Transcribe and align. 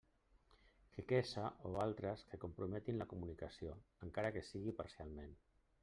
Quequesa 0.95 1.43
o 1.69 1.73
altres 1.83 2.23
que 2.31 2.41
comprometin 2.47 2.99
la 3.03 3.07
comunicació, 3.13 3.75
encara 4.09 4.37
que 4.39 4.45
sigui 4.51 4.79
parcialment. 4.83 5.39